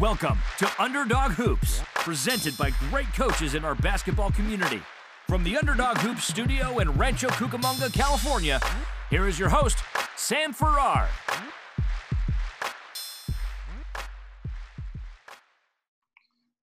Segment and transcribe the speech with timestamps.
[0.00, 4.82] Welcome to Underdog Hoops, presented by great coaches in our basketball community.
[5.26, 8.60] From the Underdog Hoops studio in Rancho Cucamonga, California,
[9.08, 9.78] here is your host,
[10.14, 11.08] Sam Farrar.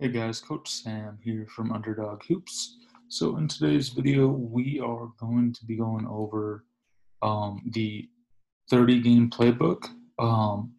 [0.00, 2.78] Hey guys, Coach Sam here from Underdog Hoops.
[3.06, 6.64] So in today's video, we are going to be going over
[7.22, 8.08] um, the
[8.70, 9.88] 30 game playbook,
[10.18, 10.72] um,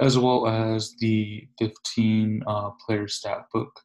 [0.00, 3.80] as well as the 15 uh, player stat book.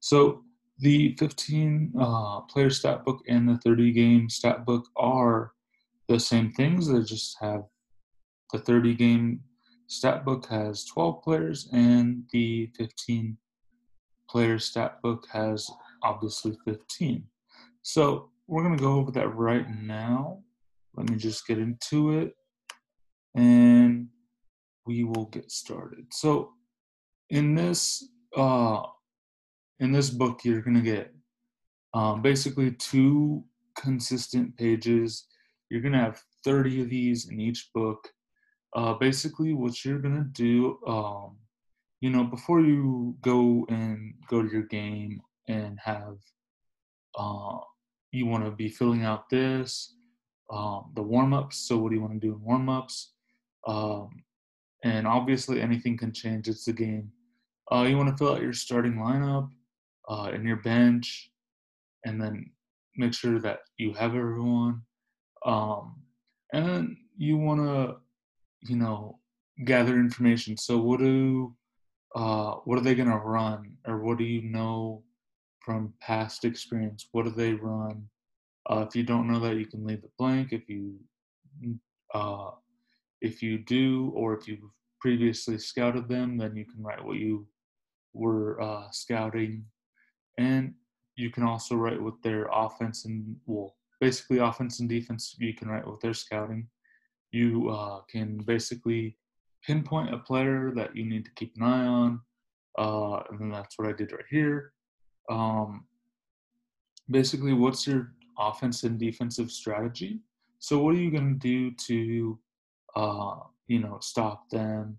[0.00, 0.42] So
[0.78, 5.52] the 15 uh, player stat book and the 30 game stat book are
[6.08, 6.88] the same things.
[6.88, 7.62] They just have
[8.52, 9.40] the 30 game
[9.86, 13.36] stat book has 12 players and the 15
[14.28, 15.70] player stat book has
[16.02, 17.24] obviously 15.
[17.82, 20.42] So we're going to go over that right now.
[20.96, 22.34] Let me just get into it
[23.34, 24.08] and
[24.90, 26.04] we will get started.
[26.10, 26.50] So
[27.30, 28.82] in this uh,
[29.78, 31.14] in this book, you're to get
[31.94, 33.44] um, basically two
[33.76, 35.26] consistent pages.
[35.70, 38.08] You're to have 30 of these in each book.
[38.74, 41.36] Uh, basically, what you're to do um,
[42.00, 46.16] you know, before you go and go to your game and have,
[47.18, 47.58] uh,
[48.10, 49.94] you want to be filling out this,
[50.50, 51.58] um, the warm ups.
[51.68, 53.12] So, what do you want to do in warm ups?
[53.66, 54.08] Um,
[54.82, 56.48] and obviously, anything can change.
[56.48, 57.10] It's the game.
[57.72, 59.48] Uh, you want to fill out your starting lineup
[60.08, 61.30] uh, and your bench,
[62.04, 62.50] and then
[62.96, 64.82] make sure that you have everyone.
[65.44, 65.96] Um,
[66.52, 67.96] and then you want to,
[68.68, 69.18] you know,
[69.64, 70.56] gather information.
[70.56, 71.54] So, what do
[72.14, 75.02] uh, what are they going to run or what do you know
[75.64, 78.04] from past experience what do they run
[78.68, 80.98] uh, if you don't know that you can leave it blank if you
[82.14, 82.50] uh,
[83.20, 84.60] if you do or if you've
[85.00, 87.46] previously scouted them then you can write what you
[88.12, 89.64] were uh, scouting
[90.38, 90.74] and
[91.16, 95.68] you can also write what their offense and well basically offense and defense you can
[95.68, 96.66] write with their scouting
[97.32, 99.16] you uh, can basically
[99.62, 102.20] pinpoint a player that you need to keep an eye on.
[102.78, 104.72] Uh, and that's what I did right here.
[105.28, 105.84] Um,
[107.10, 110.20] basically, what's your offense and defensive strategy?
[110.58, 112.38] So, what are you going to do to,
[112.96, 113.36] uh,
[113.66, 114.98] you know, stop them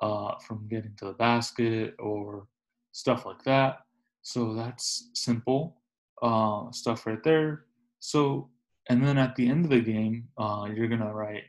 [0.00, 2.46] uh, from getting to the basket or
[2.92, 3.80] stuff like that?
[4.22, 5.76] So that's simple
[6.22, 7.66] uh, stuff right there.
[8.00, 8.50] So,
[8.88, 11.44] and then at the end of the game, uh, you're gonna write,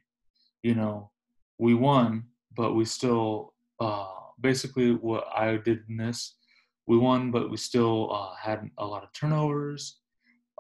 [0.63, 1.12] you know,
[1.57, 2.25] we won
[2.56, 4.07] but we still uh,
[4.40, 6.35] basically what I did in this,
[6.88, 10.00] we won, but we still uh, had a lot of turnovers,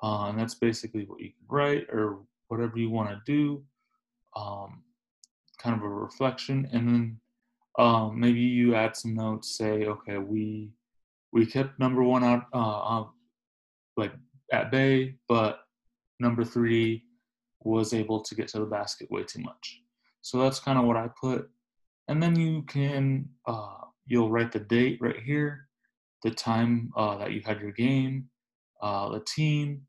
[0.03, 3.63] uh, and that's basically what you can write or whatever you want to do,
[4.35, 4.83] um,
[5.65, 7.19] kind of a reflection, and then
[7.77, 9.57] um, maybe you add some notes.
[9.57, 10.71] Say, okay, we
[11.33, 13.03] we kept number one out uh,
[13.97, 14.13] like
[14.51, 15.59] at bay, but
[16.19, 17.03] number three
[17.63, 19.81] was able to get to the basket way too much.
[20.21, 21.49] So that's kind of what I put
[22.07, 25.67] and then you can uh, you'll write the date right here
[26.23, 28.29] the time uh, that you had your game
[28.81, 29.81] uh, the team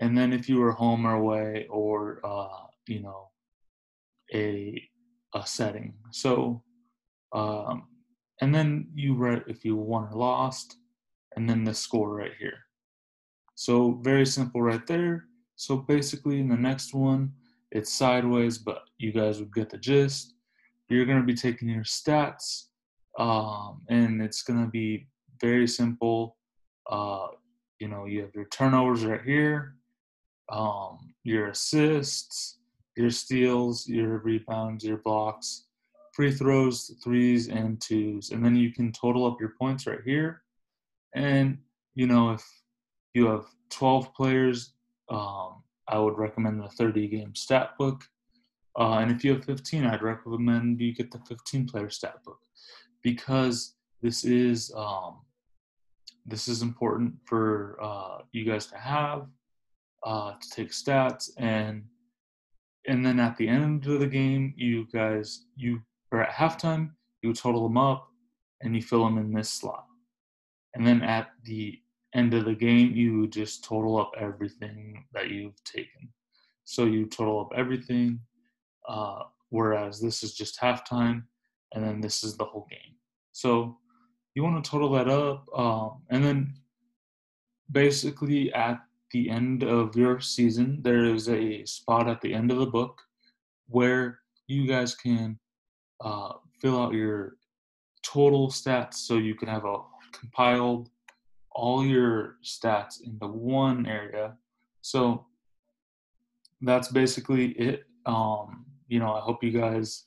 [0.00, 3.30] and then if you were home or away or uh, you know
[4.32, 4.82] a
[5.34, 5.94] a setting.
[6.10, 6.62] So
[7.32, 7.88] um,
[8.40, 10.76] and then you write if you won or lost
[11.36, 12.58] and then the score right here.
[13.54, 15.24] So very simple right there.
[15.56, 17.32] So basically in the next one
[17.70, 20.34] it's sideways but you guys would get the gist.
[20.88, 22.66] You're to be taking your stats,
[23.18, 25.08] um, and it's to be
[25.40, 26.36] very simple.
[26.88, 27.28] Uh,
[27.80, 29.74] you know, you have your turnovers right here,
[30.50, 32.58] um, your assists,
[32.96, 35.64] your steals, your rebounds, your blocks,
[36.12, 38.30] free throws, threes, and twos.
[38.30, 40.42] And then you can total up your points right here.
[41.14, 41.58] And,
[41.94, 42.44] you know, if
[43.14, 44.74] you have 12 players,
[45.10, 48.04] um, I would recommend the 30 game stat book.
[48.78, 52.38] Uh, and if you have 15, I'd recommend you get the 15 player stat book
[53.02, 55.20] because this is um,
[56.26, 59.26] this is important for uh, you guys to have
[60.04, 61.84] uh, to take stats and
[62.86, 65.80] and then at the end of the game, you guys you
[66.12, 66.90] are at halftime
[67.22, 68.08] you total them up
[68.60, 69.86] and you fill them in this slot,
[70.74, 71.78] and then at the
[72.14, 76.08] end of the game you just total up everything that you've taken.
[76.64, 78.20] So you total up everything
[78.88, 81.22] uh, whereas this is just halftime,
[81.72, 82.96] and then this is the whole game.
[83.32, 83.78] So
[84.34, 86.54] you want to total that up, um, and then
[87.70, 88.80] basically at
[89.14, 93.00] the end of your season, there is a spot at the end of the book
[93.68, 94.18] where
[94.48, 95.38] you guys can
[96.00, 97.36] uh, fill out your
[98.02, 99.76] total stats so you can have a
[100.12, 100.90] compiled
[101.52, 104.36] all your stats into one area.
[104.80, 105.26] So
[106.60, 107.84] that's basically it.
[108.06, 110.06] Um, you know, I hope you guys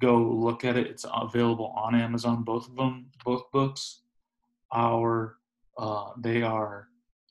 [0.00, 0.86] go look at it.
[0.86, 4.02] It's available on Amazon, both of them, both books.
[4.72, 5.38] Our
[5.76, 6.88] uh, they are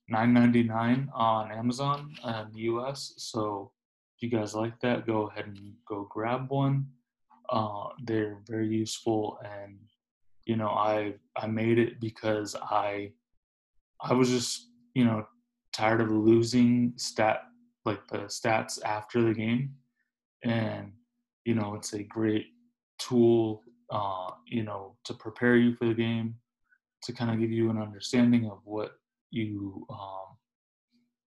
[0.10, 3.14] nine ninety nine on Amazon in the US.
[3.18, 3.72] So
[4.16, 6.88] if you guys like that, go ahead and go grab one.
[7.50, 9.78] Uh, they're very useful, and
[10.46, 13.12] you know, I I made it because I
[14.02, 15.26] I was just you know
[15.72, 17.44] tired of losing stat
[17.86, 19.76] like the stats after the game,
[20.44, 20.92] and
[21.46, 22.48] you know, it's a great
[23.00, 26.36] tool, uh, you know, to prepare you for the game,
[27.04, 28.92] to kind of give you an understanding of what
[29.32, 30.38] you um,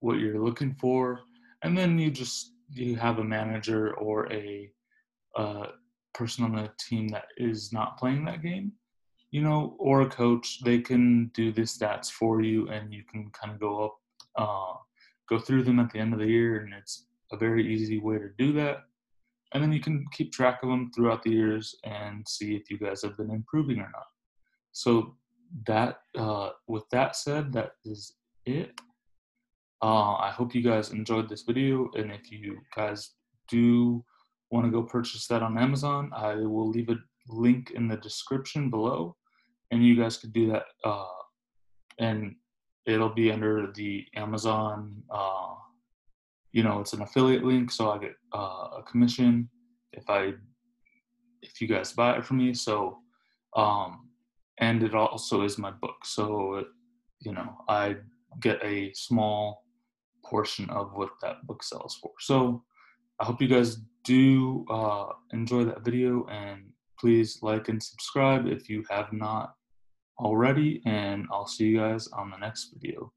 [0.00, 1.20] what you're looking for,
[1.62, 4.70] and then you just you have a manager or a
[5.37, 5.67] uh,
[6.14, 8.73] person on the team that is not playing that game,
[9.31, 13.31] you know, or a coach, they can do the stats for you, and you can
[13.31, 13.94] kind of go up,
[14.37, 14.79] uh,
[15.29, 18.19] go through them at the end of the year, and it's a very easy way
[18.19, 18.79] to do that.
[19.52, 22.79] And then you can keep track of them throughout the years and see if you
[22.79, 24.06] guys have been improving or not.
[24.73, 25.17] So
[25.67, 28.14] that, uh, with that said, that is
[28.47, 28.73] it.
[29.82, 33.12] Uh, I hope you guys enjoyed this video, and if you guys
[33.49, 34.05] do
[34.50, 36.97] want to go purchase that on Amazon, I will leave a
[37.29, 39.17] link in the description below,
[39.70, 40.64] and you guys could do that.
[40.85, 41.06] Uh,
[41.99, 42.35] and
[42.87, 45.02] it'll be under the Amazon.
[45.11, 45.55] Uh,
[46.52, 49.49] you know, it's an affiliate link, so I get uh, a commission
[49.93, 50.35] if I
[51.43, 52.52] if you guys buy it from me.
[52.52, 52.99] So,
[53.56, 54.09] um,
[54.60, 56.64] and it also is my book, so
[57.20, 57.96] you know I
[58.40, 59.64] get a small
[60.24, 62.12] portion of what that book sells for.
[62.20, 62.62] So
[63.18, 68.68] I hope you guys do uh, enjoy that video and please like and subscribe if
[68.68, 69.54] you have not
[70.18, 73.12] already and I'll see you guys on the next video.